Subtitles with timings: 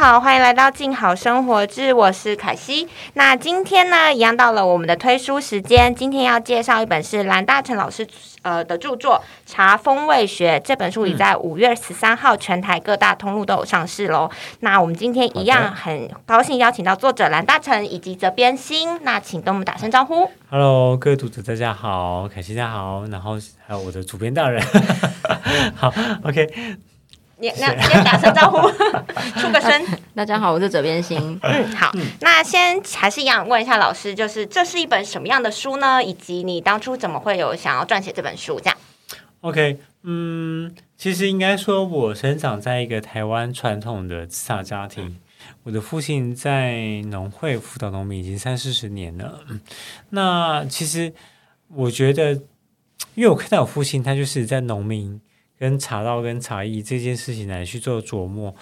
[0.00, 2.88] 好，欢迎来到静好生活志，我是凯西。
[3.12, 5.94] 那今天呢，一样到了我们的推书时间。
[5.94, 8.08] 今天要介绍一本是蓝大成老师
[8.40, 14.30] 呃的著作《茶风味学》这本书，已在五月十三号全台各大通路都有上市喽。
[14.60, 20.30] 那我们今天一样很高兴邀请到作者蓝大成以及责编新，那请跟我们打声招呼。
[20.48, 24.64] Hello，各位读者大家好，凯西大家好，然后还有我的主编大人，
[25.76, 25.92] 好
[26.24, 26.48] ，OK，
[27.40, 28.68] 你那你先打声招呼，
[29.40, 29.82] 出个声。
[30.14, 31.38] 大家好，我是责编新。
[31.42, 31.90] 嗯，好，
[32.20, 36.04] 那先还是一样问一下老师，就是这是一本什么样的书呢？
[36.04, 38.60] 以及你当初怎么会有想要撰写这本书？
[38.60, 38.76] 这样
[39.40, 45.18] ，OK，嗯，其实应该说，我生长在一个台湾传统的自杀家庭。
[45.62, 49.40] 我的父亲在农会辅导农民已经三四十年了。
[49.48, 49.60] 嗯
[50.10, 51.14] 那其实
[51.68, 52.32] 我觉得，
[53.14, 55.18] 因为我看到我父亲，他就是在农民
[55.60, 58.54] 跟茶道跟茶艺这件事情来去做琢磨，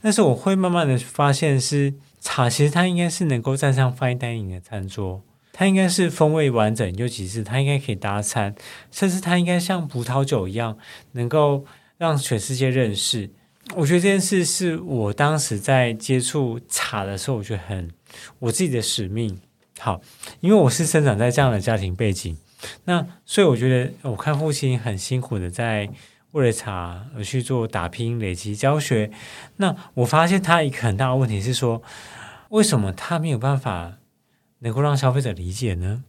[0.00, 5.22] 但是我会慢慢的发现是茶，其实它应该是能够站上 fine dining 的餐桌。
[5.52, 8.54] 它应该是风味完整，尤其是它应该可以搭餐，
[8.90, 10.78] 甚至它应该像葡萄酒一样，
[11.12, 11.66] 能够
[11.98, 13.30] 让全世界认识。
[13.74, 17.90] 我觉得这件事是我当时在接触茶的时候，我觉得很
[18.38, 19.38] 我自己的使命。
[19.78, 20.00] 好，
[20.40, 22.34] 因为我是生长在这样的家庭背景，
[22.84, 25.90] 那所以我觉得我看父亲很辛苦的在
[26.36, 29.10] 为了茶而去做打拼、累积教学。
[29.56, 31.82] 那我发现他一个很大的问题是说，
[32.50, 33.94] 为什么他没有办法
[34.58, 36.04] 能够让消费者理解呢？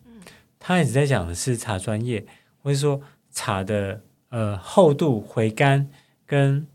[0.59, 2.25] 他一直在讲的是茶专业，
[2.61, 2.99] 或者说
[3.31, 5.87] 茶的呃厚度、回甘
[6.25, 6.67] 跟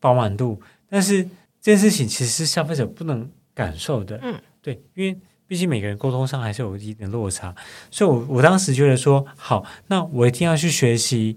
[0.00, 1.24] 饱满度，但是
[1.60, 4.18] 这件事情其实是消费者不能感受的。
[4.22, 7.54] 嗯，对，因为毕竟每个人沟通上还是有一点落差，
[7.90, 11.36] 所以我我当时觉得说，好，那我一定要去学习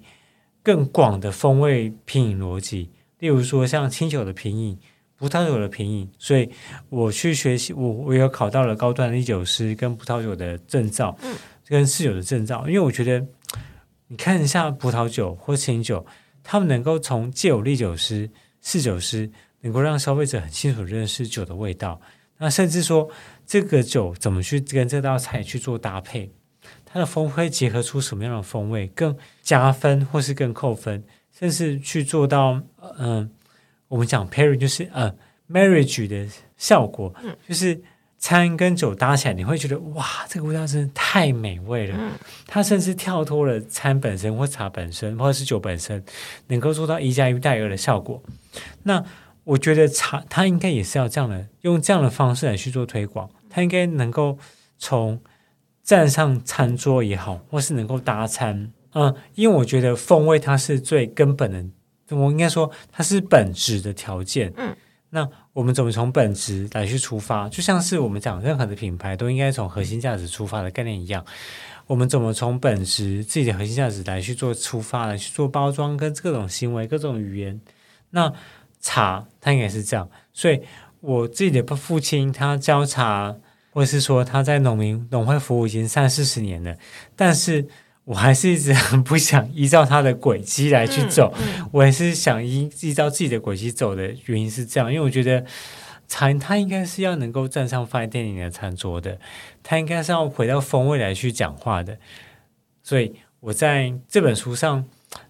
[0.67, 4.77] 更广的风味品饮逻辑，例如说像清酒的品饮。
[5.15, 6.47] 葡萄酒的品饮，所以
[6.89, 11.33] 我去学习，我我有考到了高端的酒师跟葡萄酒的证照，嗯，
[11.67, 13.25] 跟侍酒的证照，因为我觉得
[14.09, 16.05] 你看一下葡萄酒或清酒，
[16.43, 18.29] 他们能够从借有利酒师、
[18.61, 19.31] 侍酒师，
[19.61, 21.99] 能够让消费者很清楚认识酒的味道，
[22.37, 23.09] 那甚至说
[23.43, 26.31] 这个酒怎么去跟这道菜去做搭配，
[26.97, 31.03] 它的风会结合出什么样的风味，更加分或是更扣分，
[31.37, 32.61] 甚至去做到
[32.99, 33.19] 嗯。
[33.19, 33.29] 呃
[33.89, 35.09] 我们讲 pairing 就是呃
[35.49, 37.15] marriage 的效果，
[37.47, 37.81] 就是
[38.17, 41.97] 餐跟酒搭起来，你会觉得哇，这个味道真的太美味了。
[42.45, 46.03] 它甚至跳脱了餐本身或茶本身，或者是酒本身，
[46.47, 48.21] 能够做到一加一大于二的效果。
[48.83, 49.01] 那
[49.45, 54.37] 我觉得茶它应该也是要这样的，用这样的方式来去做推广，它应该能够
[54.77, 55.17] 从
[55.87, 61.63] 站上餐桌也好，或是能够搭餐，嗯，因为我觉得风味它是最根本的。
[62.13, 64.51] 我应该说，它是本质的条件。
[64.57, 64.75] 嗯，
[65.11, 67.47] 那我们怎么从本质来去出发？
[67.47, 71.25] 就像是我们讲任何的品牌都应该从核心价值出发的概念一样，
[71.85, 77.61] 我们怎么从本质自己的核心价值来去做出发，来去做包装跟各种行为、各种语言？
[78.09, 78.33] 那
[78.81, 80.61] 茶它应该是这样，所以
[80.99, 83.37] 我自己的父亲他教茶，
[83.77, 86.75] 或者是说他在农民农会服务已经三四十年了，
[87.15, 87.67] 但是。
[88.07, 95.45] 我还是一直很不想依照他的轨迹来去走，嗯我还是想依依照自己的轨迹走的原因是这样，因为我觉得
[96.07, 99.19] 茶它应该是要能够站上 fine dining 的餐桌的，
[99.61, 101.97] 它应该是要回到风味来去讲话的，
[102.81, 104.85] 所以我在这本书上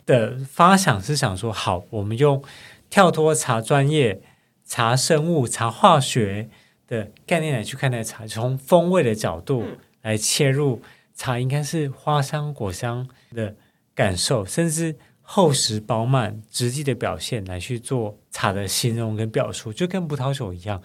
[0.06, 2.44] 的发想是想说，好，我们用
[2.92, 4.22] 跳脱茶专业、
[4.64, 6.48] 茶生物、茶化学
[6.88, 9.64] 的概念来去看待茶，从风味的角度
[10.02, 10.82] 来切入。
[11.20, 13.56] 茶应该是花香、果香的
[13.96, 20.80] 感受，甚至厚实、饱满、质地的表现来去做茶的形容跟表述，就跟葡萄酒一样，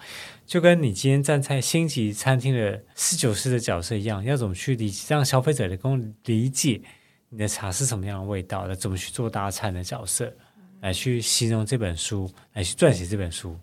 [0.47, 5.95] 就跟你今天站在星级餐厅的侍酒师的角色一样，要怎么去理让消费者能够
[6.25, 6.81] 理解
[7.29, 10.33] 你的茶是什么样的味道的，怎么去做搭餐的角色，
[10.81, 13.55] 来去形容这本书，来去撰写这本书。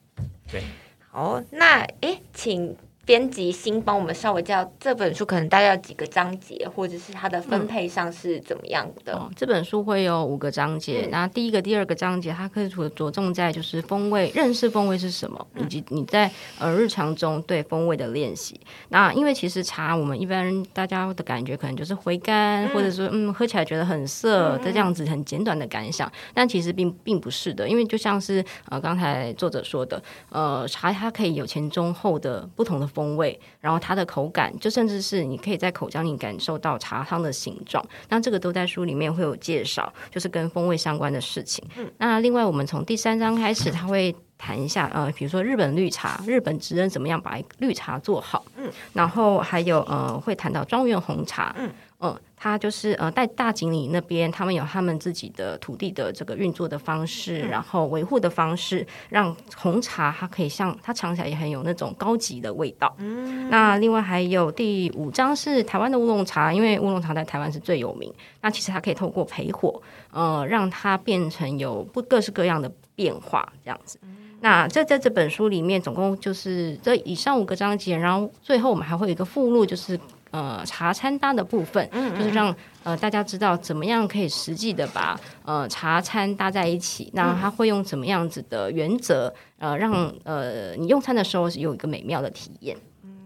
[0.48, 0.62] 对，
[1.12, 2.76] 哦，那诶，请
[3.10, 9.12] 编辑新帮我们稍微介绍这本书，可能大概有几个章节，或者是它的分配上是怎么样的？
[9.14, 11.10] 哦，这本书会有五个章节，嗯。
[11.10, 16.30] 那第一个、第二个章节，它可以着着重在就是风味，认识风味是什么，以及你在
[16.60, 18.60] 呃日常中对风味的练习。
[18.90, 37.82] 那因为其实茶，我们一般大家的感觉可能就是回甘，或者说嗯喝起来觉得很涩的这样子很简短的感想，但其实并并不是的，因为就像是呃刚才作者说的，呃茶它可以有前中后的不同的风风味，然后它的口感，就甚至是你可以在口腔里感受到茶汤的形状。
[38.10, 41.64] 那这个都在书里面会有介绍，就是跟风味相关的事情。
[41.96, 48.44] 那另外，我们从第三章开始，他会谈一下呃，比如说日本绿茶，日本职人怎么样把绿茶做好。
[48.58, 51.54] 嗯，然后还有呃，会谈到庄园红茶。
[51.58, 51.70] 嗯。
[52.02, 62.96] 嗯，他就是呃，在大井里那边，他们有他们自己的土地的这个运作的方式，然后维护的方式，让红茶它可以像它尝起来也很有那种高级的味道。
[62.96, 68.10] 嗯，那另外还有第五章是台湾的乌龙茶，因为乌龙茶在台湾是最有名。
[68.40, 73.98] 那其实它可以透过焙火，呃，让它变成有不各式各样的变化这样子。
[74.40, 80.00] 那这在这本书里面，总共就是这以上五个章节，然后最后我们还会有一个附录，就是。
[80.30, 81.88] 呃，茶餐搭的部分，
[82.18, 87.10] 就是让呃大家知道怎么样可以实际的把呃茶餐搭在一起。
[87.14, 89.92] 那他会用怎么样子的原则，呃，让
[90.24, 92.76] 呃你用餐的时候有一个美妙的体验。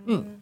[0.06, 0.33] 嗯。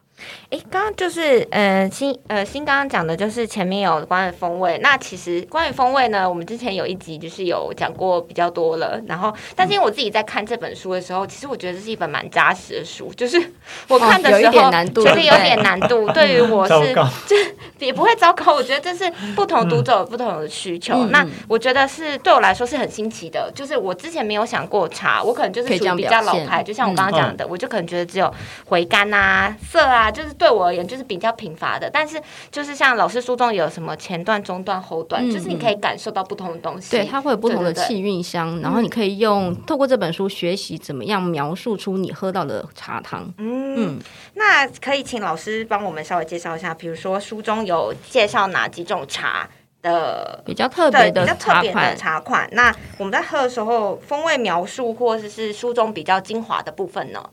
[0.51, 9.01] 哎，刚刚就是呃新呃新刚刚讲的就是前面有关于风味，那其实关于风味呢，我们之前有一集就是有讲过比较多了。
[9.07, 13.41] 然后，但是因为我自己在看这本书的时候，其实我觉得这是一本蛮扎实的书，就是
[13.89, 16.09] 我看的时候觉得有点难度。
[16.13, 16.95] 对于我是
[17.27, 17.37] 这
[17.84, 21.06] 也不会糟糕，我觉得这是不同读者有不同的需求。
[21.06, 28.32] 那我觉得是对我来说是很新奇的，就是我之前没有想过茶，我可能就是属于比较老牌，就像我刚刚讲的，我就可能觉得只有
[28.67, 30.11] 回甘啊、色啊。
[30.11, 31.88] 就是对我而言，就是比较贫乏的。
[31.90, 32.20] 但是，
[32.50, 36.90] 就是像老师书中有什么前段、中段、后段，就是你可以感受到不同的东西。
[36.90, 43.32] 对，它会有不同的气韵香，然后你可以用透过这本书学习怎么样描述出你喝到的茶汤。
[43.38, 43.99] 嗯，
[44.34, 47.72] 那可以请老师帮我们稍微介绍一下，比如说书中有
[48.11, 49.49] 介绍哪几种茶
[49.81, 52.49] 的比较特别的、比较特别的茶款？
[52.53, 57.31] 那我们在喝的时候，风味描述或者是书中比较精华的部分呢？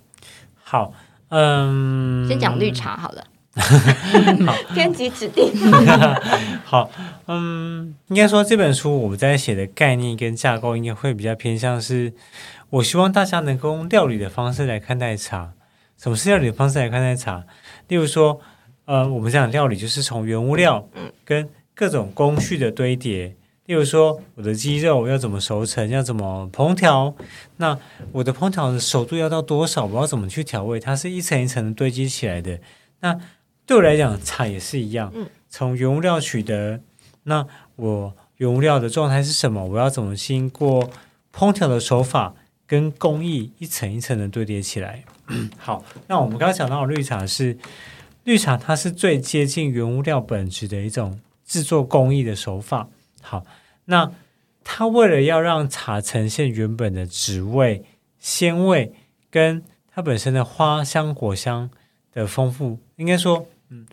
[0.64, 0.94] 好。
[1.32, 3.24] 嗯，先讲绿茶好了。
[4.48, 5.54] 好，编辑指定。
[6.66, 6.90] 好，
[7.28, 12.12] 嗯，应该说这本书我们在写的概念跟架构，应该会比较偏向是，
[12.72, 15.52] 我希望大家能够用料理的方式来看待茶。
[16.02, 17.44] 什么是料理的方式来看待茶？
[17.90, 18.42] 例如说，
[18.90, 20.90] 呃，我们讲料理就是从原物料，
[21.24, 23.36] 跟各种工序的堆叠。
[23.68, 27.14] 例如说，我的鸡肉要怎么熟成，要怎么烹调？
[27.58, 27.78] 那
[28.12, 29.86] 我的烹调的熟度要到多少？
[29.86, 30.80] 我要怎么去调味？
[30.80, 32.60] 它是一层一层的堆积起来的。
[33.02, 33.16] 那
[33.68, 35.14] 对我来讲，茶也是一样。
[35.48, 36.82] 从原物料取得，
[37.26, 37.46] 那
[37.76, 39.64] 我原物料的状态是什么？
[39.64, 40.90] 我要怎么经过
[41.32, 42.34] 烹调的手法
[42.66, 45.04] 跟工艺一层一层的堆叠起来？
[45.60, 47.56] 好，那我们刚刚讲到的绿茶是
[48.24, 52.88] 绿茶，它是最接近原物料本质的一种制作工艺的手法。
[53.22, 53.46] 好。
[53.86, 54.12] 那
[54.64, 57.84] 它为了要让茶呈现原本的滋味、
[58.20, 58.94] 鲜味，
[59.32, 61.68] 跟它本身的花香、果香
[62.14, 63.88] 的丰富，应该说，嗯，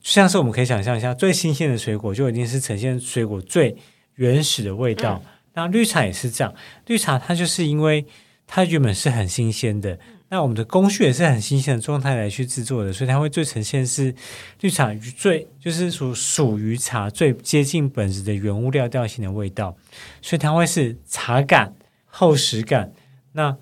[0.00, 3.76] 就像是我们可以想象一下，最新鲜的水果就一定是呈现水果最
[4.14, 5.22] 原始的味道。
[5.52, 6.54] 那绿茶也是这样，
[6.86, 8.06] 绿茶它就是因为
[8.46, 9.98] 它原本是很新鲜的。
[10.32, 14.14] 那我们的工序也是很新鲜的状态来去制作的，所以它会最呈现是
[14.60, 19.76] 绿茶最就是属属于茶最接近本质的原物料调性的味道，
[20.22, 21.74] 所以它会是茶感、
[22.06, 22.90] 厚实感。
[23.32, 23.54] 那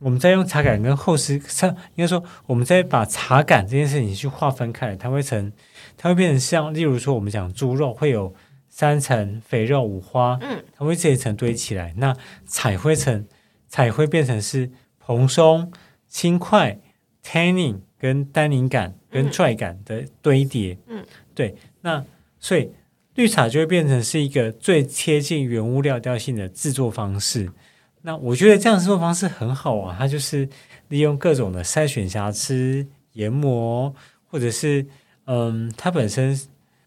[0.00, 5.52] 我们再用茶感跟厚实，应该说我们再把茶感这件事情去划分开来，它会成，
[5.96, 8.34] 它会变成像，例如说我们讲猪肉会有
[8.68, 13.28] 三层肥肉五花，嗯，它会这一层堆起来，那彩灰层
[13.68, 15.70] 彩灰变成是蓬松。
[16.10, 16.78] 轻快、
[17.24, 21.02] tanning 跟单宁感跟拽感的堆叠，嗯，
[21.34, 22.04] 对，那
[22.38, 22.70] 所以
[23.14, 27.50] 绿茶就会变成是一个最贴近原物料调性的制作方式。
[28.02, 30.48] 那我觉得这样制作方式很好啊，它就是
[30.88, 33.94] 利用各种的筛选瑕疵、研磨，
[34.26, 34.86] 或者是
[35.26, 36.38] 嗯，它本身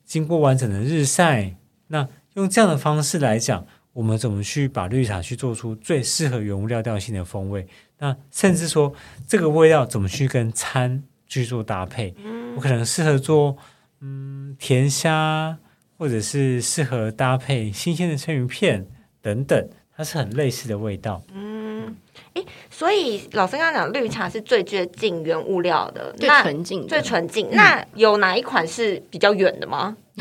[0.04, 1.56] 经过完整的日晒，
[1.88, 7.68] 那用这样的方式来讲，我们怎么去把绿茶去做出最适合原物料调性的风味？
[8.04, 8.94] 那甚至说，
[9.26, 12.14] 这个味道怎么去跟餐去做搭配？
[12.58, 13.56] 我可能适合做
[14.02, 15.58] 嗯甜虾，
[15.98, 18.86] 或者是适合搭配新鲜的生鱼片
[19.22, 21.24] 等等，它是很类似的味道。
[21.34, 21.96] 嗯，
[22.34, 22.46] 诶，
[22.76, 27.48] 所以老师刚刚讲绿茶是最接近原物料的，最纯净，最纯净。
[27.52, 29.96] 那有哪一款是比较远的吗？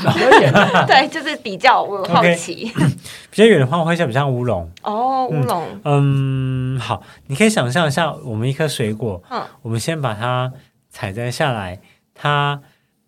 [0.87, 2.71] 对，就是比较，我好奇。
[3.33, 4.71] 比较远的话，我会想比较乌龙。
[4.83, 5.67] 哦，乌龙。
[5.85, 10.53] 嗯，好，你可以想象一下，我们一颗水果，嗯，我们先把它
[10.91, 11.81] 采摘下来，
[12.15, 12.61] 它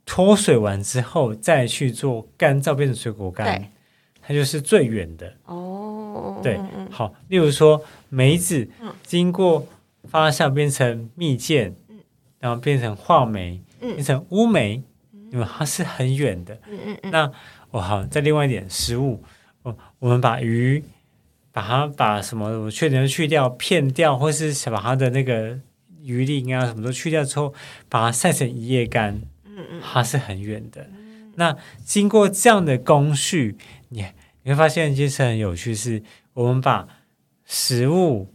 [0.07, 3.63] 脱水完之后，再去做干燥变成水果干，
[4.27, 5.33] 它就是最远的。
[5.45, 6.59] 哦，对，
[6.91, 7.13] 好。
[7.29, 7.83] 例如说
[8.15, 8.69] 梅子，
[9.03, 9.67] 经过
[10.05, 11.75] 发酵变成蜜饯，
[12.39, 13.95] 然后变成话梅，嗯。
[13.95, 14.83] 变成乌梅，
[15.33, 16.55] 因为它是很远的。
[16.69, 17.33] 嗯嗯嗯，那
[17.73, 19.21] 我好，再另外一点食物，
[19.63, 20.85] 我我们把鱼，
[21.51, 25.59] 把它把什么缺点都去掉，片掉，或是把它的那个
[26.03, 27.53] 鱼鳞啊什么都去掉之后，
[27.89, 29.81] 把它晒成一夜干，嗯嗯。
[29.83, 30.87] 它是很远的。
[31.35, 33.57] 那经过这样的工序，
[33.89, 34.05] 你
[34.45, 36.01] 你会发现一件事很有趣是，
[36.33, 36.87] 我们把
[37.45, 38.29] 食物、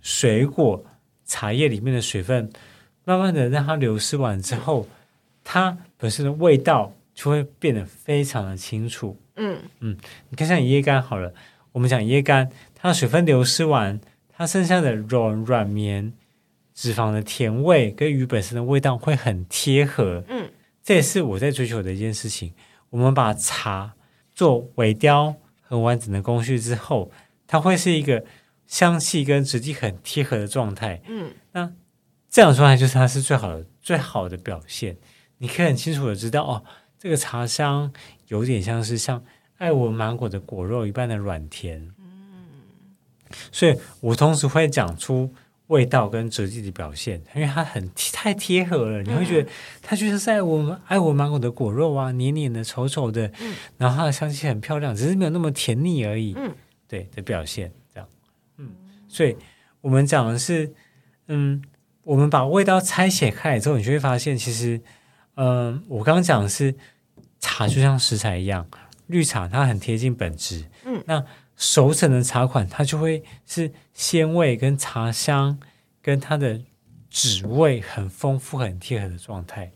[0.00, 0.84] 水果、
[1.24, 2.50] 茶叶里面的水分，
[3.04, 4.86] 慢慢的让它流失完之后，
[5.42, 9.16] 它本身的味道就会变得非常的清楚。
[9.36, 9.96] 嗯嗯
[10.28, 11.32] 你看像椰干好了，
[11.72, 16.12] 我们讲椰干，它的水分流失完，它剩下的软软绵、
[16.74, 20.22] 脂肪的甜味跟鱼本身的味道会很贴合。
[20.28, 20.50] 嗯，
[20.82, 22.52] 这也是我在追求的一件事情。
[22.90, 23.94] 我们把茶
[24.34, 27.10] 做尾雕很完整的工序之后，
[27.46, 28.22] 它会是一个
[28.66, 31.02] 香气跟质地很贴合的状态。
[31.08, 31.72] 嗯那
[32.30, 34.96] 这样的状态就是它是最好的、最好的表现。
[35.38, 36.64] 你可以很清楚的知道，哦，
[36.98, 37.92] 这个茶香
[38.28, 39.22] 有点像是像
[39.58, 41.92] 爱文芒果的果肉一般的软甜。
[41.98, 42.04] 嗯
[43.50, 45.32] 所以我同时会讲出
[45.68, 49.50] 味道跟质地的表现，因为它很太贴合了，你会觉得
[49.80, 56.34] 它就是在爱文爱文芒果的果肉啊，黏黏的、稠稠的，嗯然后它的香气很漂亮，只是没有那么甜腻而已。
[56.36, 56.54] 嗯
[56.86, 57.72] 对的表现，
[59.12, 59.36] 所以
[59.82, 60.72] 我们讲的是，
[61.28, 61.62] 嗯，
[62.02, 64.80] 我们把味道拆解开来之后，你就会发现，其实，
[65.34, 66.74] 嗯，我刚刚讲的是
[67.38, 68.66] 茶就像食材一样，
[69.08, 71.22] 绿茶它很贴近本质，嗯，那
[71.56, 75.60] 熟成的茶款它就会是鲜味跟茶香
[76.00, 76.58] 跟它的
[77.10, 79.70] 脂味很丰富、很贴合的状态。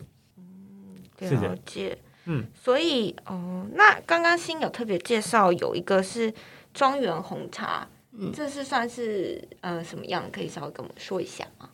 [1.20, 1.98] 是的了解。
[2.24, 6.32] 嗯，所以哦、那刚刚新有特别介绍有一个是
[6.72, 7.86] 庄园红茶，
[8.18, 10.24] 嗯这是算是呃什么样？
[10.32, 11.70] 可以稍微跟我们说一下吗？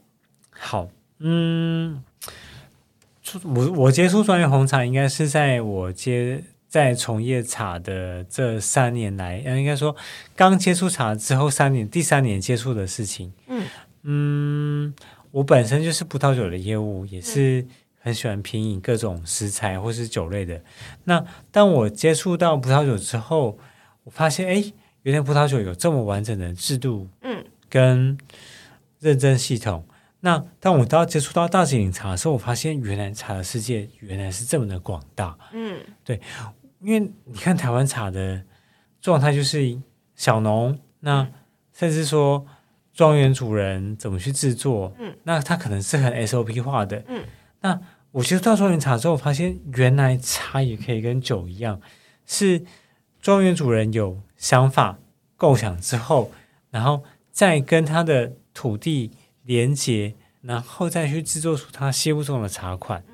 [0.50, 2.02] 好，嗯，
[3.22, 9.94] 出我我接触专业红茶，应该是在我接在从业茶的这三年来，呃，应该说
[10.34, 13.32] 刚接触茶之后三年，第三年接触的事情。
[13.46, 13.66] 嗯
[14.04, 14.94] 嗯，
[15.30, 17.64] 我本身就是葡萄酒的业务，也是
[18.00, 20.60] 很喜欢品饮各种食材或是酒类的。
[21.04, 23.58] 那当我接触到葡萄酒之后，
[24.04, 24.72] 我发现，哎，
[25.02, 28.16] 原来葡萄酒有这么完整的制度，嗯，跟
[29.00, 29.86] 认证系统。
[30.20, 35.36] 那当我到接触到大吉岭茶的时候，我发现原来茶的世界原来是这么的广大。
[35.52, 35.80] 嗯。
[36.04, 36.20] 对
[36.80, 38.42] 因为你看台湾茶的
[39.00, 39.80] 状态就是
[40.14, 41.28] 小农，那
[41.72, 42.44] 甚至说
[42.92, 47.24] 庄园主人怎么去制作，嗯，那它可能是很 SOP 化的，嗯，
[47.60, 47.80] 那
[48.12, 51.80] 我接触到庄园茶之后，发现原来茶也可以跟酒一样，
[52.26, 52.62] 是
[53.20, 54.98] 庄园主人有想法、
[55.36, 56.32] 构想之后，
[56.72, 59.12] 然后再跟他的土地
[59.44, 63.04] 连接，然后再去制作出他心目中的茶款。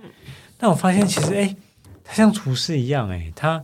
[0.59, 1.55] 那我发现其实，哎，
[2.03, 3.63] 他像厨师一样，哎，他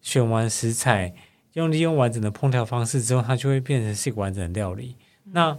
[0.00, 1.12] 选完食材，
[1.54, 4.94] 用利用完整的烹调方式之后，它就会变成是一个完整的料理。
[5.24, 5.58] 那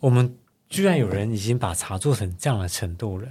[0.00, 0.34] 我们
[0.70, 3.28] 居然有人已经把茶做成这样的程度了，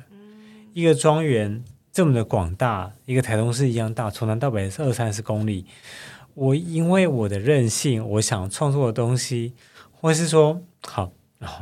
[0.74, 5.66] 一个庄园这么的广大，一个台东市一样大，从南到北是二三十公里。
[6.36, 9.54] 我因为我的任性，我想创作的东西，
[9.92, 11.12] 或是说，好，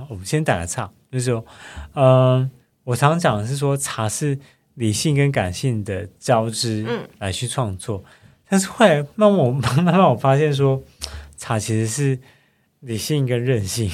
[0.10, 1.46] 我们先打个岔，就是说，
[1.94, 2.50] 嗯、
[2.84, 4.38] 我常常讲的是说，茶是
[4.74, 8.04] 理性跟感性的交织，嗯，来去创作。
[8.50, 9.52] 但是后来慢慢我
[9.82, 10.82] 慢慢我发现说，
[11.38, 12.20] 茶其实是
[12.80, 13.90] 理性跟任性，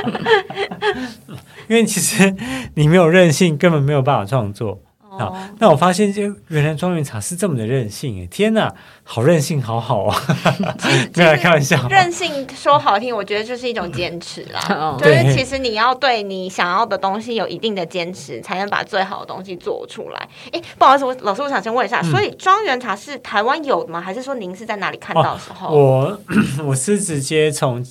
[1.68, 2.34] 因为其实
[2.74, 4.82] 你没有任性，根本没有办法创作。
[5.18, 8.26] 哦，那我发现，就原来庄园茶是这么的任性诶！
[8.28, 8.72] 天哪，
[9.04, 10.16] 好任性，好好啊！
[11.14, 14.60] 没开玩笑，任性说好听，我觉得就是一种坚持啦。
[14.70, 20.28] 哦就是其实你要对你想要的东西有一定的坚持，才能把最好的东西做出来。
[20.52, 24.00] 哎，不好意思，我老师，我想先问一下，嗯所以庄园茶是台湾有的吗？
[24.00, 25.68] 还是说您是在哪里看到的时候？
[25.74, 26.18] 我
[26.64, 27.84] 我是直接从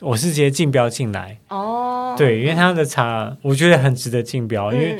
[0.00, 4.98] 我是直接竞标进来，哦，对，因为他的茶我觉得很值得竞标，因为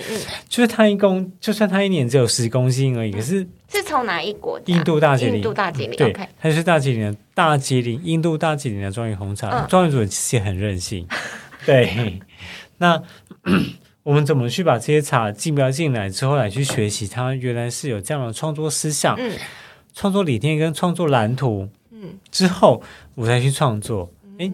[0.49, 4.61] 就是他一公，就算他一年只有十公斤而已，可是是从哪一国？
[4.67, 11.07] 印度大吉岭，印度大吉岭对它是大吉岭的大吉岭，印度大吉岭的庄园红茶，嗯庄园主人其实也很任性，
[11.67, 12.21] 对，
[12.78, 13.02] 那。
[14.05, 17.07] 我们怎么去把这些茶竞标进来之后来去学习？
[17.07, 19.33] 它原来是有这样的创作思想、嗯
[19.93, 21.69] 创作理念跟创作蓝图。
[21.90, 22.83] 嗯之后
[23.14, 24.52] 我再去创作，诶，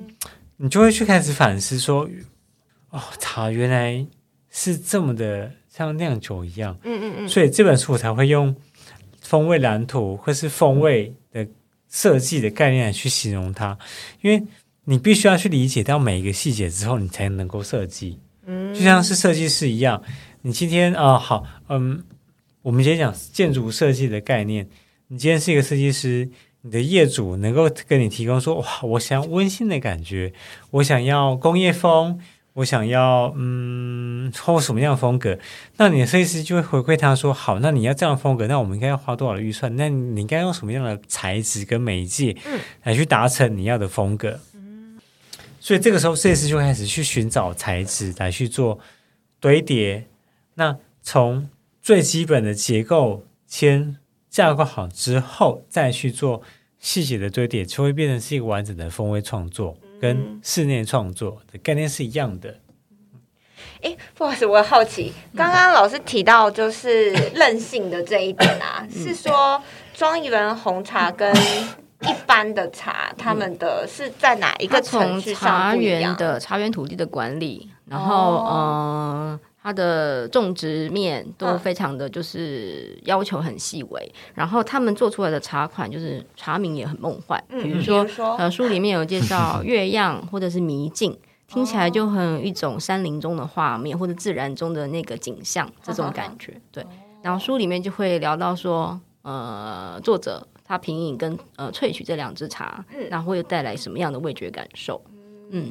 [0.56, 2.08] 你就会去开始反思说，
[2.90, 4.04] 哦，茶原来
[4.50, 8.54] 是这么的像酿酒一样，嗯嗯嗯，所以这本书我才会用
[9.20, 11.46] 风味蓝图或是风味的
[11.88, 13.78] 设计的概念来去形容它，
[14.20, 14.42] 因为
[14.84, 18.18] 你必须要去理解到每一个细节之后，你才能够设计。
[18.46, 20.02] 嗯就像是设计师一样，
[20.42, 22.04] 你今天啊、好，嗯，
[22.60, 24.68] 我们今天讲建筑设计的概念。
[25.08, 26.28] 你今天是一个设计师，
[26.64, 30.33] 你的业主能够跟你提供说，哇，我想要温馨的感觉，
[30.71, 32.18] 我想要工业风，
[32.54, 35.38] 我想要嗯，或什么样的风格，
[35.76, 39.76] 那你的设计师就会回馈他说，好，那你要这样的风格，那我们应该要花多少的预算？
[39.76, 44.40] 那你应该用什么样的材质跟媒介嗯来去达成你要的风格？
[45.61, 48.78] 所以这个时候，设计师就开始去寻找材质来去做
[49.38, 50.06] 堆叠。
[50.54, 51.49] 那从
[51.83, 53.97] 最基本的结构先
[54.34, 56.42] 架构好之后，再去做
[56.80, 62.56] 细节的堆叠，就会变成是一个完整的风味创作，跟室内创作的概念是一样的。
[63.80, 69.62] 哎，不好意思，我好奇，刚刚老师提到就是任性的这一点啊，是说
[69.94, 71.32] 庄园红茶跟
[72.00, 76.16] 一般的茶，他们的是在哪一个程序茶上不一园样？
[76.16, 91.18] 的茶园土地的管理，然后、哦呃，它的种植面都嗯非常的就是要求很细微，然后他们做出来的茶款就是茶名也很梦幻，嗯比如说比如说呃书里面有介绍 月样或者是迷境。
[91.47, 96.59] 听起来就很有一种山林中的画面，或者自然中的那个景象，这种感觉。
[96.73, 96.85] 对，
[97.23, 105.00] 然后书里面就会聊到说，呃，作者他品饮跟呃萃取这两支茶，嗯然后会带来什么样的味觉感受？
[105.50, 105.71] 嗯，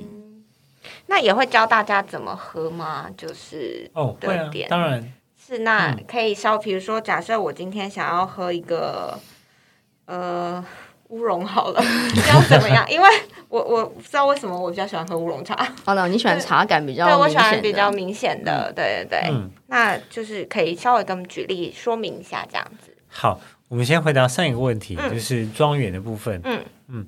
[1.08, 3.08] 那也会教大家怎么喝吗？
[3.18, 9.20] 就是哦，会啊当然，是那嗯可以稍，比如说，假设我今天想要喝一个
[10.06, 10.64] 呃
[11.10, 11.84] 乌龙好了，
[12.30, 12.86] 要怎么样？
[12.90, 13.08] 因为
[13.50, 15.54] 我我不知道为什么我比较喜欢喝乌龙茶，
[15.86, 22.96] 哦，那你喜欢茶感比较对我喜明显的欢比较明显的，对对对，嗯，那就是可以稍微跟我们举例说明一下这样子。
[23.08, 26.42] 好，我们先回答上一个问题，嗯就是庄园的部分。
[26.88, 27.06] 嗯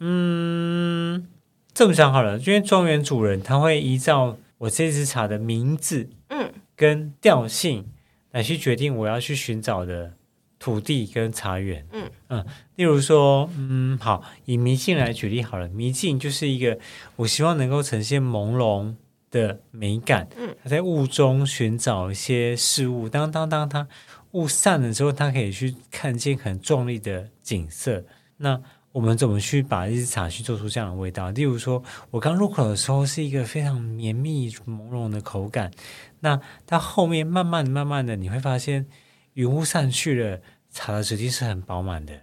[0.00, 1.28] 嗯，
[1.74, 7.86] 这么讲好了，因为庄园主人他会依照我这支茶的名字嗯跟调性
[8.30, 10.14] 来去决定我要去寻找的
[10.58, 11.84] 土地跟茶园。
[11.92, 16.78] 嗯嗯，例如说，嗯，好，以迷境来举例好了，迷境就是一个
[17.16, 18.94] 我希望能够呈现朦胧
[19.30, 20.28] 的美感。
[20.36, 23.86] 嗯，他在雾中寻找一些事物，当当当它
[24.30, 28.04] 雾散了之后，他可以去看见很壮丽的景色。
[28.36, 28.60] 那
[28.94, 31.28] 我们怎么去把一支茶去做出这样的味道？
[31.32, 35.72] 例如说，我刚入口的时候是一个非常绵密朦胧的口感，
[36.20, 38.86] 那到后面慢慢、慢慢的，你会发现
[39.32, 42.14] 云雾散去了，茶的质地是很饱满的。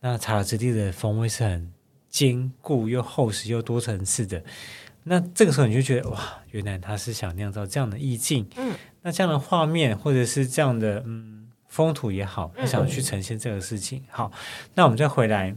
[0.00, 1.72] 那茶的质地的风味是很
[2.08, 4.42] 坚固又厚实又多层次的。
[5.04, 8.44] 那这个时候你就觉得哇，原来他是想酿造这样的意境。
[8.56, 14.02] 嗯，那这样的画面或者是这样的嗯风土也好，他嗯想去呈现这个事情。
[14.10, 14.32] 好，
[14.74, 15.54] 那我们再回来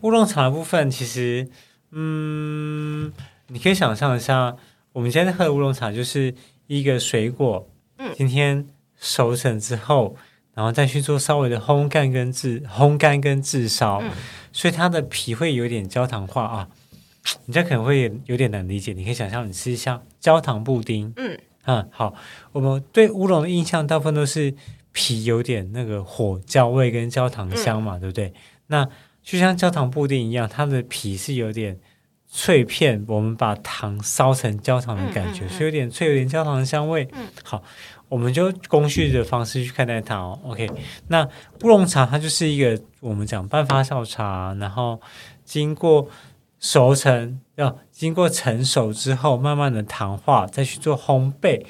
[0.00, 1.48] 乌龙茶的部分，其实
[1.90, 3.12] 嗯，
[3.48, 4.56] 你可以想象一下，
[4.92, 6.34] 我们今天喝的乌龙茶就是
[6.66, 8.12] 一个水果，嗯。
[8.14, 10.16] 今天熟成之后，
[10.54, 14.10] 然后再去做稍微的烘干跟制烘干跟制烧，嗯。
[14.52, 16.68] 所以它的皮会有点焦糖化啊。
[17.46, 21.38] 你这可能会有点难理解，你可以想象你吃一下焦糖布丁，嗯。
[21.64, 22.14] 嗯，好，
[22.52, 24.54] 我们对乌龙的印象大部分都是
[24.92, 28.32] 皮有点那个火焦味跟焦糖香嘛，对不对？
[28.68, 28.88] 那
[29.26, 31.76] 就像焦糖布丁一样，它的皮是有点
[32.28, 37.08] 脆片，我们把糖烧成焦糖的感觉，嗯嗯嗯所以有点脆，有点焦糖的香味。
[37.12, 37.60] 嗯好，
[38.08, 40.38] 我们就工序的方式去看待它哦。
[40.44, 40.70] OK，
[41.08, 41.24] 那
[41.64, 45.00] 乌龙茶它就是一个我们讲半发酵茶，然后
[45.44, 46.08] 经过
[46.60, 51.66] 熟成，要经过成熟之后，慢慢的糖化，再去做烘焙，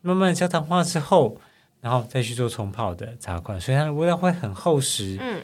[0.00, 1.36] 慢慢的焦糖化之后，
[1.80, 5.18] 然后再去做冲泡的茶款，所以它的味道会很厚实。
[5.20, 5.42] 嗯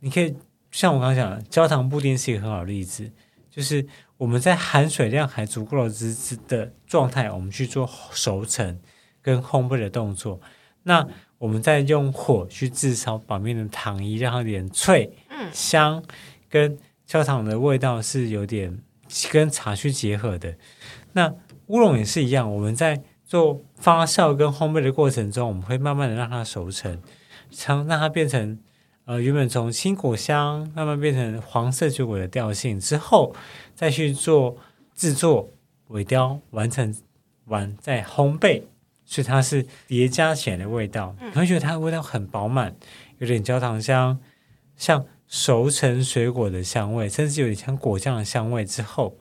[0.00, 0.36] 你可以
[0.76, 3.10] 像我刚刚讲的，焦糖布丁是一个很好的例子，
[3.50, 3.86] 就是
[4.18, 8.78] 我们在含水量还足够的之之的状态，我们去做熟成
[9.22, 10.38] 跟烘焙的动作。
[10.82, 11.08] 那
[11.38, 16.04] 我们再用火去炙烧表面的糖衣，让它有点脆、嗯香，
[16.50, 18.78] 跟焦糖的味道是有点
[19.32, 20.58] 跟茶去结合的。
[21.14, 21.32] 那
[21.68, 27.00] 乌龙也是一样，我们在做发酵跟烘焙的过程中，我们会慢慢的让它熟成，
[27.66, 28.58] 让让它变成
[29.06, 33.34] 呃原本从青果香慢慢变成黄色酒果的调性之后，
[33.74, 34.56] 再去做
[34.94, 35.48] 制作、
[35.88, 36.94] 尾雕，完成
[37.46, 38.62] 完再烘焙，
[39.04, 41.14] 所以它是叠加起来的味道。
[41.20, 41.30] 嗯。
[41.30, 42.74] 你会觉得它的味道很饱满，
[43.18, 44.18] 有点焦糖香，
[44.76, 49.16] 像熟成水果的香味，甚至有点像果酱的香味之后，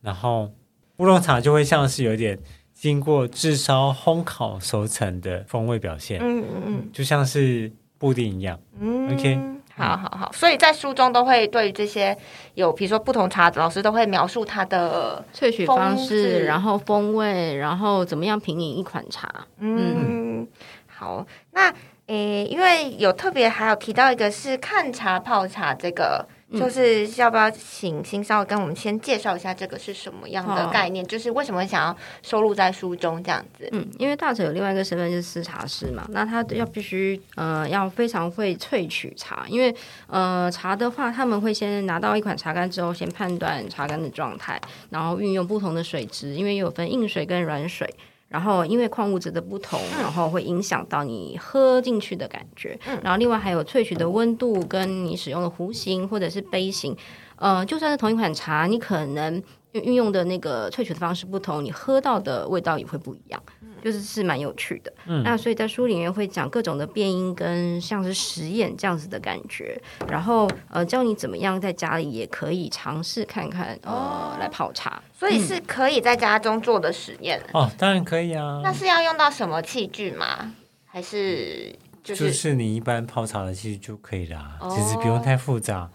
[0.00, 0.52] 然后
[0.96, 2.38] 乌龙茶就会像是有点
[2.72, 6.90] 经过炙烧、烘烤熟成的风味表现，嗯嗯嗯。
[6.92, 7.70] 就像是
[8.02, 8.58] 布丁一样。
[8.80, 9.38] 嗯 OK
[9.76, 12.16] 好好好，所以在书中都会对于这些
[12.54, 19.46] 有，比如说不同茶，老师都会描述它的，萃取方式，然后风味，然后怎么样品饮一款茶。
[19.58, 20.44] 嗯，
[20.88, 21.72] 好，那
[22.08, 26.26] 诶，因为有特别还有提到一个是看茶泡茶这个。
[26.52, 31.04] 就是要不要请新少跟我们先介绍一下这个是什么样的概念？
[31.06, 33.68] 就是为什么想要收录在书中这样子？
[33.72, 39.74] 嗯，因为大哲有另外一个身份是私茶师嘛，那他要必须呃要非常会萃取茶，因为
[40.06, 44.60] 呃茶的话，他们会先拿到一款茶干之后，先判断茶干的状态，
[44.90, 47.88] 然后运用不同的水质，因为有分硬水跟软水。
[48.32, 52.78] 然后，因为矿物质的不同，然后会影响到你喝进去的感觉。
[53.02, 56.96] 然后，另外还有萃取的温度，跟你使用的壶型或者是杯型，
[57.36, 59.42] 呃，就算是同一款茶，你可能
[59.72, 63.42] 运用的那个萃取的方式不同，你喝到的味道也会不一样。
[63.82, 69.76] 就是是蛮有趣的，嗯，那所以在书里面会讲各种的变音跟像是实验这样子的感觉，
[70.08, 77.42] 然后呃教你怎么样在家里也可以尝试看看呃来泡茶，所以是可以在家中做的实验？
[77.52, 78.60] 哦，当然可以啊。
[78.62, 80.54] 那是要用到什么器具吗？
[80.86, 85.90] 还是就是你一般泡茶的器具就可以了，其实不用太复杂。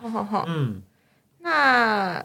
[0.45, 0.81] 嗯，
[1.39, 2.21] 那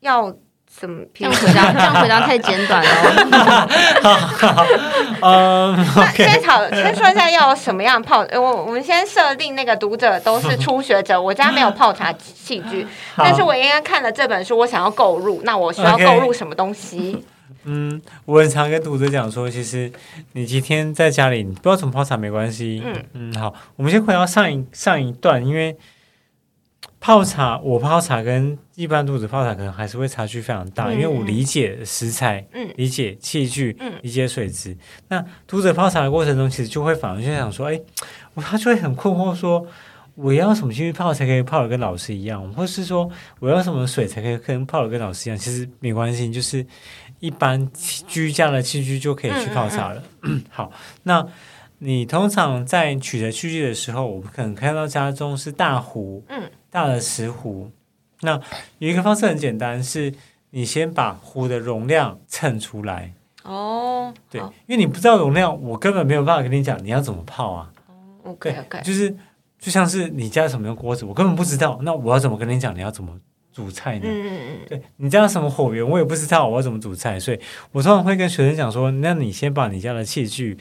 [0.00, 0.34] 要。
[0.66, 1.72] 怎么这样回答？
[1.72, 3.68] 这样回答太简短了。
[5.22, 8.26] 嗯，先讨先说一下要什么样泡。
[8.32, 17.24] 我我们先设定那个读者都是初学者，我家没有泡茶器具，但是我应该看了这本书，我想要购入，那我需要购入什么东西？
[17.64, 19.90] 嗯，我很常跟读者讲说，其实
[20.32, 22.82] 你今天在家里，你不知道怎么泡茶没关系。
[22.84, 25.76] 嗯嗯，好，我们先回到上一上一段，因为。
[26.98, 34.76] 泡茶，我泡茶跟一般读者泡茶可能还是会差距非常大，因为我理解食材，嗯，理解器具，嗯，理解水质。
[35.08, 37.80] 那读者泡茶的过程中，其实就会反而就想说，哎，
[38.34, 39.66] 我他就会很困惑，说
[40.14, 43.10] 我要什么器具泡才可以泡的跟老师一样，或是说
[43.40, 45.38] 我要什么水才可以跟泡的跟老师一样？
[45.38, 46.64] 其实没关系，就是
[47.18, 47.68] 一般
[48.06, 50.02] 居家的器具就可以去泡茶了。
[50.50, 50.70] 好，
[51.02, 51.26] 那。
[51.78, 57.70] 你通常在取得器具的时候，我们可能看到家中是大壶，嗯，大的石壶。
[58.26, 58.38] 那
[58.78, 60.12] 有一个方式很简单，是
[60.50, 63.14] 你先把壶的容量称出来。
[63.44, 67.72] 哦，对，因为你不知道容量，我根本没有办法跟你讲你要怎么泡啊。
[67.86, 67.94] 哦
[68.32, 69.10] ，OK OK，就是
[69.58, 73.18] 就像是你家什么锅子，我根本不知道，那我要怎么跟你讲你要怎么
[73.52, 74.04] 煮菜呢？
[74.04, 77.40] 嗯嗯嗯，对你家什么火源，我也不知道我要怎么煮菜，所以
[77.72, 80.58] 我通常会跟学生讲说，那你先把你家的器具。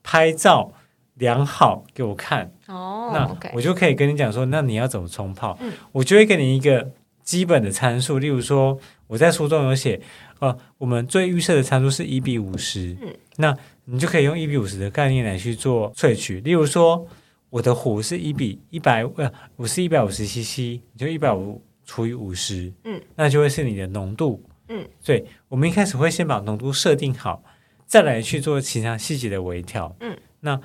[0.00, 0.72] 拍照
[1.14, 5.58] 量好给我看哦，那我就可以跟你讲说，那你要怎么冲泡？
[5.92, 6.88] 我就会给你一个
[7.28, 10.00] 基本的参数，例如说我在书中有写，
[10.38, 16.40] 呃，我们最预设的参数是一比五十，嗯，那你就可以用一比五十的概念来去做萃取。
[16.40, 17.06] 例如说
[17.50, 27.44] 我的壶是一比一百，呃，我是一百五十 CC，你就一百五除以五十，嗯，那就会是你的浓度，嗯，所以我们一开始会先把浓度设定好。
[27.84, 29.94] 再来去做其他细节的微调。
[30.00, 30.58] 嗯，那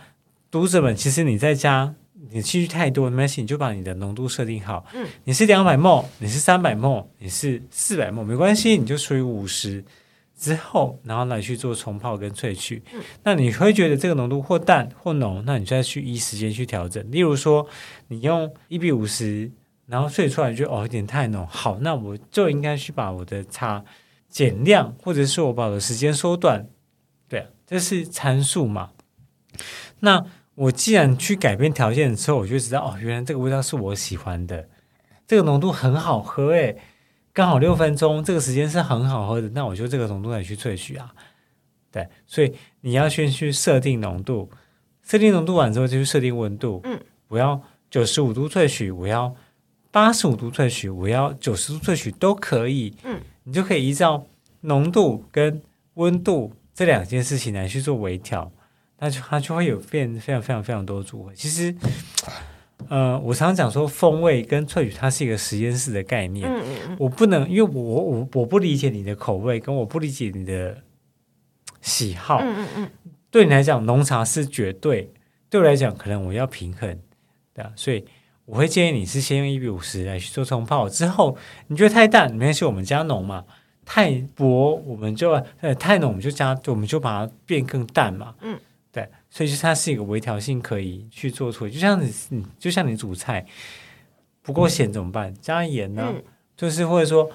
[0.49, 1.93] 读者们，其实你在家，
[2.31, 4.85] 你器具太多，没关系，你就把你的浓度设定好。
[4.93, 9.83] 嗯，你是两百沫，你是三百沫，你是四百沫，没关系，你就除以五十
[10.37, 12.81] 之后，然后来去做冲泡跟萃取。
[12.93, 17.05] 嗯，那你会觉得这个浓度或淡或浓，那你再去依时间去调整。
[17.11, 17.67] 例如说，
[18.07, 19.51] 你用一比五十，
[19.85, 23.83] 然后萃出来就哦有点太浓，好，那我就应该去把我的茶
[24.29, 26.67] 减量，或者是我把我的时间缩短。
[27.27, 28.91] 对这是参数嘛？
[29.99, 30.23] 那
[30.55, 34.67] 我既然去改变条件之后，我就知道哦，原来这个味道是我喜欢的，
[35.27, 36.77] 这个浓度很好喝诶，
[37.31, 41.13] 刚好六分钟，这个时间是很好喝的，那我就这个浓度来去萃取啊。
[41.91, 44.49] 对，所以你要先去设定浓度，
[45.03, 46.81] 设定浓度完之后就去设定温度。
[46.83, 49.35] 嗯，我要九十五度萃取，我要
[49.91, 52.95] 八十五度萃取，我要九十度萃取都可以。
[53.03, 54.25] 嗯，你就可以依照
[54.61, 55.61] 浓度跟
[55.95, 56.53] 温度。
[56.75, 58.51] 这两件事情来去做微调，
[59.03, 61.33] 那就它就会有变非常非常非常多组合。
[61.33, 61.75] 其实，
[62.87, 66.49] 呃，我常常讲说，风味跟萃取它是一个实验室的概念。
[66.49, 66.95] 嗯。
[66.97, 70.77] 我不能，因为我我我不理解你的口味，跟我不理解你的
[71.81, 72.39] 喜好。
[72.41, 72.89] 嗯嗯嗯。
[73.29, 75.09] 对你来讲，浓茶是绝对；
[75.49, 76.97] 对我来讲，可能我要平衡，
[77.53, 77.69] 对啊。
[77.75, 78.05] 所以
[78.45, 81.37] 我会建议你是先用一比五十来去做冲泡，之后
[81.67, 83.43] 你觉得太淡，没关系，我们加浓嘛。
[83.85, 88.33] 太薄，我们就呃太浓，我们就加，我们就把它变更淡嘛。
[88.39, 88.57] 嗯，
[88.93, 93.43] 对，所以就它是一个微调性可以去做出，就像你，就像你煮菜
[94.43, 95.33] 不够咸怎么办？
[95.41, 96.13] 加盐呢？
[96.55, 97.27] 就是或者说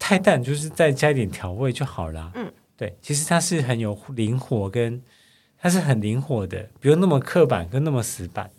[0.00, 2.32] 太淡，就是再加一点调味就好了。
[2.34, 5.00] 嗯，对，其实它是很有灵活，跟
[5.56, 8.50] 它是很灵活的，不用那么刻板跟那么死板。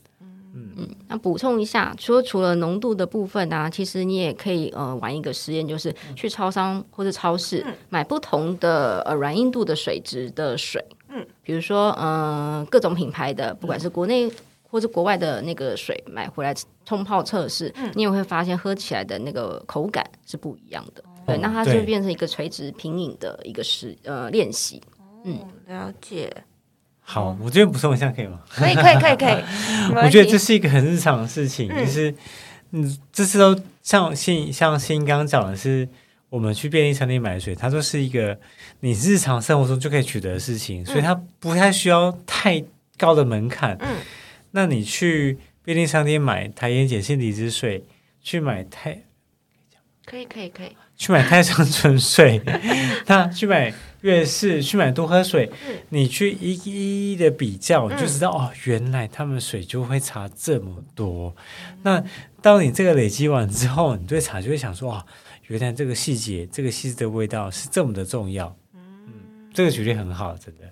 [0.53, 10.83] 嗯，那补充一下，说除了浓度的部分啊，其实你也可以呃玩一个实验，就是去超商或者超市买不同的呃软硬度的水质的水，
[11.19, 14.31] 嗯，比如说嗯、呃各种品牌的，不管是国内
[14.69, 16.53] 或者国外的那个水买回来
[16.85, 21.03] 冲泡测试，你也会发现喝起来的那个口感是不一样的。
[21.25, 24.81] 对，那它就对变成一个垂直品饮的一个实呃练习。
[25.25, 26.31] 嗯，了解，
[27.01, 28.39] 好，我这边补充一下可以吗？
[28.49, 29.43] 可以，可以，可以，可以。
[29.95, 32.13] 我觉得这是一个很日常的事情，就是
[32.71, 35.87] 嗯，这次都像新像新刚刚讲的是，
[36.29, 38.37] 我们去便利商店买水，它都是一个
[38.81, 42.63] 你日常生活中就可以取得的事情，所以它不太需要太
[42.97, 43.77] 高的门槛。
[43.79, 43.97] 嗯，
[44.51, 47.83] 那你去便利商店买台盐碱性离子水，
[48.21, 49.03] 去买太
[50.05, 50.75] 可以，可以，可以。
[50.97, 52.41] 去买太上纯水，
[53.05, 55.47] 那去买悦氏，去买多喝水，
[55.89, 61.35] 你去一一一的比较，你就知道、哦，原来他们水就会差这么多。
[61.83, 62.03] 那
[62.41, 65.05] 当你这个累积完之后，你对茶就会想说，哇、
[65.47, 68.55] 原来这个细节，这个细致的味道是这么的重要。
[68.73, 70.63] 嗯，这个举例很好，真的。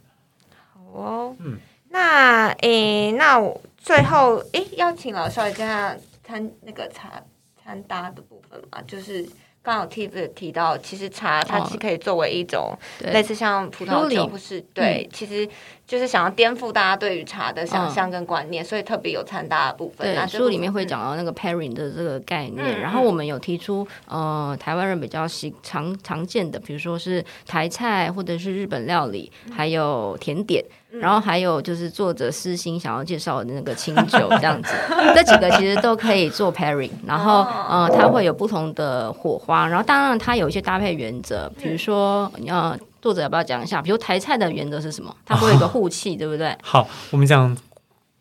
[0.73, 1.57] 好哦，嗯
[1.89, 7.23] 那诶，那我最后诶，邀请老师来跟他参那个茶
[7.63, 9.25] 参搭的部分嘛，就是
[9.65, 15.47] 刚刚有 Tiff 提到，其实茶它哦是可以作为一种对类似像葡萄酒，梳理或是对，其实
[15.87, 17.95] 就是想要颠覆大家对于茶的想嗯。
[17.95, 20.13] 象跟观念，所以特别有参搭的部分。
[20.13, 30.63] 那对，书里面会分讲到那个 pairing 的这个概念，嗯然后我们有提出呃台湾人比较习常常见的，比如说是台菜或者是日本料理，还有甜点，
[30.99, 34.73] 然后还有就是作者私心想要介绍的那个清酒这样子，
[35.15, 43.81] 这几个其实都可以做 pairing，然后呃它会有不同的火花，然后当然它有一些搭配原则，比如说呃作者要不要讲一下？
[43.81, 45.15] 比如台菜的原则是什么？
[45.25, 46.57] 它会有一个护气，对不对？
[46.63, 47.55] 好，我们讲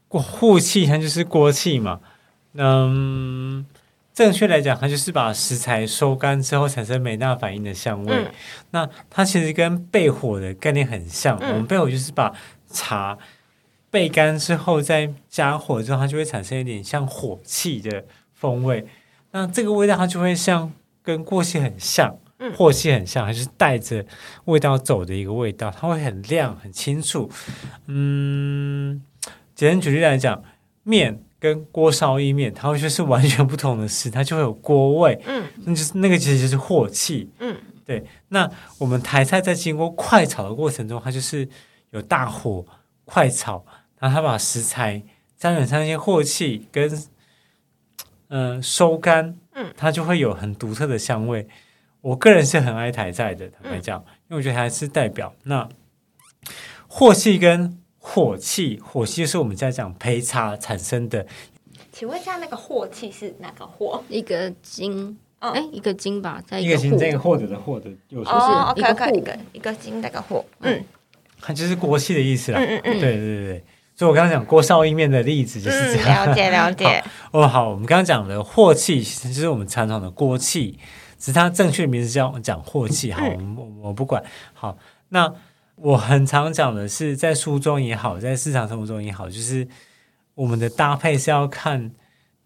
[0.08, 2.00] 过护气，它就是锅气嘛。
[2.56, 3.64] 嗯，
[4.12, 8.14] 正确来讲，它就是把食材收干之后产生美纳反应的香味。
[8.14, 8.30] 嗯
[8.70, 11.38] 那它其实跟焙火的概念很像。
[11.40, 12.32] 嗯我们焙火就是把
[12.74, 13.16] 茶
[13.90, 18.84] 焙干之后再加火之后，它就会产生一点像火气的风味。
[19.30, 22.18] 那这个味道它就会像跟过气很像。
[22.40, 24.04] 嗯火气很像，它就是带着
[24.46, 27.30] 味道走的一个味道，它会很亮、很清楚。
[27.86, 29.00] 嗯，
[29.54, 30.42] 简单举例来讲，
[30.82, 37.30] 面跟锅烧意面，它会就是完全不同的事，它就会有锅味，嗯那就是那个其实就是火气。
[37.38, 37.56] 嗯，
[37.86, 38.04] 对。
[38.28, 41.48] 那我们台菜在经过快炒的过程中，它就是
[41.94, 42.66] 有大火
[43.04, 43.64] 快炒，
[44.00, 45.00] 然后他把食材
[45.36, 46.90] 沾染上一些镬气跟
[48.28, 51.46] 嗯、呃收干，嗯，它就会有很独特的香味。
[52.00, 55.68] 我个人是很爱台菜的，坦白讲，因为我觉得还是代表那
[56.88, 61.24] 镬气跟火气，火气就是我们在讲焙茶产生的。
[61.92, 64.02] 请问一下，那个镬气是哪个火？
[64.08, 70.74] 一个金，嗯哎、一个金吧，在一个形户这个获得的获得右手，哦，OK 一个一个一个金那个火，嗯。
[70.76, 70.84] 它
[71.52, 72.60] 就是锅气的意思啦。
[72.60, 73.64] 嗯嗯嗯对对对对，
[73.96, 76.26] 所以我刚刚讲锅烧意面的例子就是这嗯，样。
[76.28, 80.78] 了解了 解，哦，好，我们刚刚讲的镬气，其实就是我们传统的锅气，
[81.18, 83.12] 只是它正确的名字叫讲镬气。
[83.12, 84.22] 好，我们我我不管。
[84.52, 84.78] 好，
[85.08, 85.32] 那
[85.76, 89.66] 我很常讲的是，在书中也好，在市场生活中也好，就是
[90.34, 91.90] 我们的搭配是要看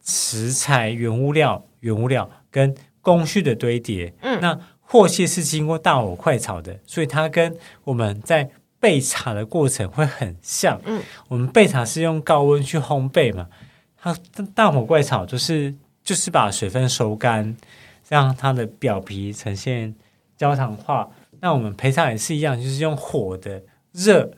[0.04, 4.14] 食材、原物料、原物料跟工序的堆叠。
[4.22, 4.58] 嗯那
[4.90, 8.48] 镬气是经过大火快炒的，所以它跟我们在
[8.80, 10.80] 焙茶的过程会很像。
[10.84, 13.48] 嗯，我们焙茶是用高温去烘焙嘛，
[13.96, 14.16] 它
[14.54, 17.56] 大火快炒就是就是把水分收干，
[18.08, 19.94] 让它的表皮呈现
[20.36, 21.08] 焦糖化。
[21.40, 23.62] 那我们焙茶也是一样，就是用火的
[23.92, 24.30] 热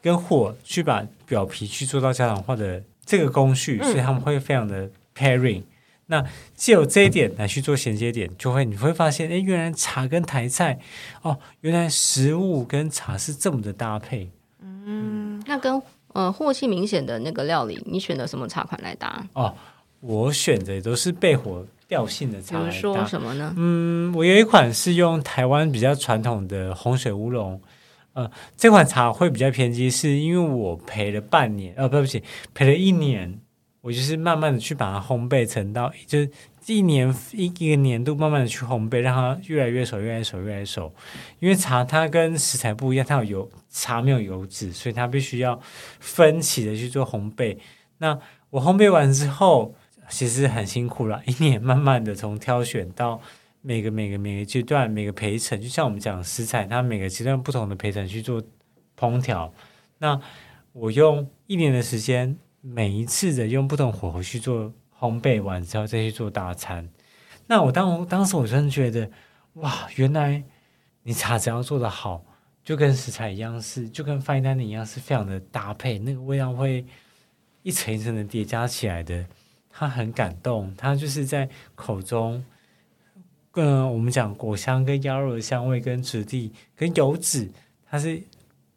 [0.00, 5.62] 跟火去把表皮去做到焦糖化的这个工序，嗯所以他们会非常的 pairing。
[6.06, 10.78] 那借由这一点来去做衔接点，就会你会发现，哎，原来茶跟台菜，
[11.22, 14.30] 哦，原来食物跟茶是这么的搭配。
[14.60, 19.26] 嗯，那跟呃火气明显的那个料理，你选择什么茶款来搭？
[19.32, 19.54] 哦
[20.00, 23.04] 我选的都是焙火调性的茶比如说搭。
[23.04, 23.52] 什么呢？
[23.56, 27.60] 嗯，我有一款是用台湾比较传统的红水乌龙，
[28.12, 32.22] 呃，这款茶会比较偏激，是因为我陪了半年，呃，对不起，
[32.54, 33.40] 陪了一年，
[33.86, 36.28] 我就是慢慢的去把它烘焙成到，就是
[36.66, 40.92] 一年一一个年度慢慢的去烘焙，让它越来越熟，越来越熟，越来越熟。
[41.38, 45.60] 因为茶它跟食材不一样，它有油，茶没有油脂，所以它必须要
[46.00, 47.56] 分期的去做烘焙。
[47.98, 48.18] 那
[48.50, 49.72] 我烘焙完之后，
[50.08, 53.20] 其实很辛苦了，一年慢慢的从挑选到
[53.62, 58.42] 每个每个每个阶段每个培程，就像我们讲食材，它每个阶段不同的培程去做
[58.98, 59.54] 烹调。
[59.98, 60.20] 那
[60.72, 62.36] 我用一年的时间，
[62.68, 66.88] 每一次的用不同火候去做烘焙完之后再去做大餐。
[67.46, 69.08] 那我当当时我真的觉得，
[69.54, 70.42] 哇，原来
[71.04, 72.24] 你茶只要做的好，
[72.64, 76.84] 就跟食材一样，是就跟 fine dining 一样，是非常的搭配，那个味道会
[77.62, 79.24] 一层一层的叠加起来的。
[79.70, 82.44] 它很感动，它就是在口中，
[83.52, 87.48] 嗯，我们讲果香跟鸭肉的香味跟质地跟油脂，
[87.88, 88.20] 它是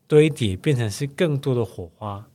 [0.05, 2.28] 堆叠变成是更多的火花。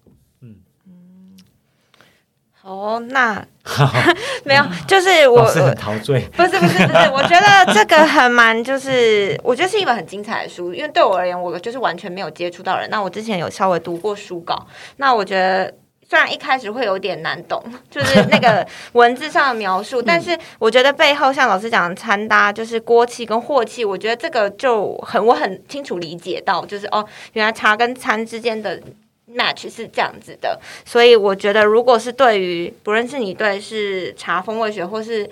[2.65, 3.45] 哦，那
[4.43, 6.19] 没有，就是我是很陶醉。
[6.35, 12.89] 不是不是不是，我觉得这个很蛮，就是我觉得是一本很精彩的书，因为对我而言，我就是完全没有接触到人。
[12.89, 15.75] 那我之前有稍微读过书稿，那我觉得
[16.09, 28.81] 虽然一开始会有点难懂，就是那个 文字上的描述，但是我觉得背后像老师讲的穿搭，就是锅气跟货气，我觉得这个就很我很清楚理解到，就是哦，原来茶跟餐之间的。
[29.35, 35.29] Match 是这样子的，所以我觉得，如果是对于不论是你对是茶风味学，或是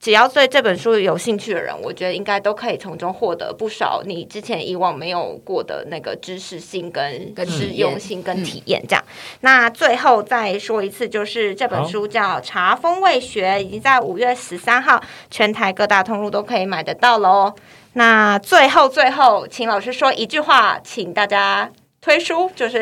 [0.00, 8.82] 只要对这本书有兴趣的人，我觉得应该都可以从中获得不少你之前以往没有过的那个知识性、跟实用性、跟体验。
[8.88, 9.04] 这样，
[9.42, 15.00] 那最后再说一次，就是这本书叫《茶风味学》，已经在五月十三号
[15.30, 17.54] 全台各大通路都可以买得到喽。
[17.92, 21.70] 那最后最后，请老师说一句话，请大家。
[22.02, 22.80] 推书就是，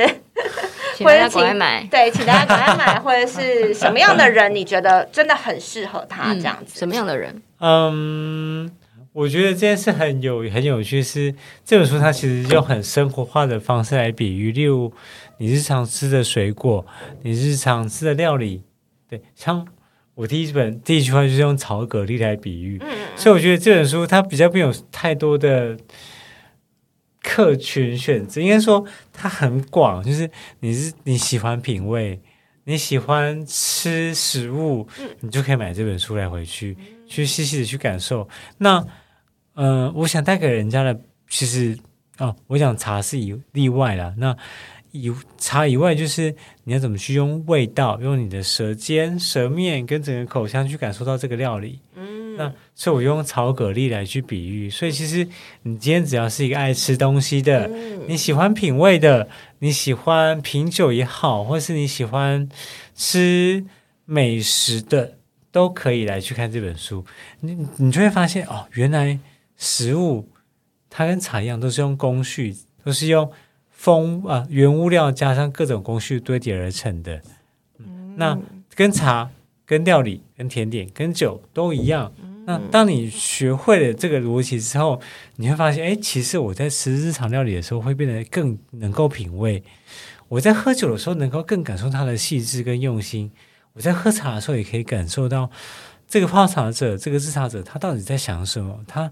[0.97, 1.87] 请大家赶快买。
[1.91, 6.79] 对，请大家赶快买， 或者是什么样的人，你觉得真的很适合他这样子？
[6.79, 7.43] 什么样的人？
[7.59, 8.71] 嗯，
[9.13, 11.35] 我觉得这件事很有很有趣，是
[11.67, 14.91] 这本书它其实用很生活化的方式来比喻，例如
[15.37, 16.87] 你日常吃的水果，
[17.23, 18.63] 你日常吃的料理。
[19.07, 19.67] 对，像
[20.15, 25.77] 我第一本第一句话就是用炒蛤蜊来比喻，嗯所以我觉得这本书它比较没有太多的。
[27.23, 30.31] 客群选择应该说它很广，就是
[30.61, 32.21] 你是你喜欢品味，
[32.65, 34.87] 你喜欢吃食物，
[35.21, 38.29] 你就可以买这本书来回去去细细的去感受。
[38.59, 38.85] 那
[39.55, 41.79] 呃，我想带给人家的，其实
[42.19, 44.15] 哦，我想茶是以例外了。
[44.17, 44.37] 那
[44.93, 51.81] 以茶以外，就是你要怎么去用味道，用你的舌尖、舌面跟整个口腔去感受到这个料理。
[51.95, 54.71] 嗯那所以，我用炒蛤蜊来去比喻。
[54.71, 55.27] 所以，其实
[55.63, 57.69] 你今天只要是一个爱吃东西的，
[58.09, 62.49] 你喜欢品味的，你喜欢品酒也好，或是你喜欢
[62.95, 63.63] 吃
[64.07, 65.19] 美食的，
[65.53, 67.05] 都可以来去看这本书。
[67.41, 69.19] 你你就会发现哦，原来
[69.57, 70.27] 食物
[70.89, 73.31] 它跟茶一样，都是用工序，都是用
[73.81, 77.19] 风啊原物料加上各种工序堆叠而成的。
[78.17, 78.39] 那
[78.75, 79.31] 跟茶、
[79.65, 82.13] 跟料理、跟甜点、跟酒都一样。
[82.45, 85.01] 那当你学会了这个逻辑之后，
[85.37, 89.63] 你会发现，哎，其实我在吃日常料理的时候，会变得更能够品味；
[90.29, 93.31] 我在喝酒的时候，能够更感受它的细致跟用心；
[93.73, 95.51] 我在喝茶的时候，也可以感受到
[96.07, 99.11] 这个泡茶者、这个制茶者他到底在想什么，他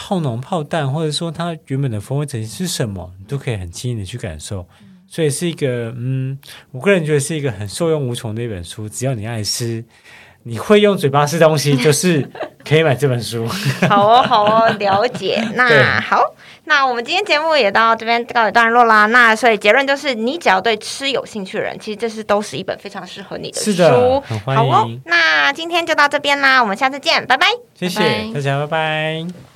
[0.00, 4.64] 泡浓泡淡，或者说它原本的风味呈现是什么，你都可以很轻易的去感受。
[5.08, 6.38] 所以是一个，嗯，
[6.70, 8.88] 我个人觉得是一个很受用无穷的一本书。
[8.88, 9.84] 只要你爱吃。
[10.44, 12.26] 你会用嘴巴吃东西，就是
[12.64, 13.46] 可以买这本书。
[13.90, 15.46] 好哦，好哦，了解。
[15.54, 16.22] 那好，
[16.64, 19.04] 那我们今天节目也到这边告一段落啦。
[19.06, 24.22] 那所以结论就是，你只要对吃有兴趣的人，其实这是都是一本非常适合你的书。
[24.46, 27.48] 好哦，那今天就到这边啦，我们下次见，拜拜。
[27.74, 28.00] 谢谢
[28.32, 29.47] 大家，拜拜。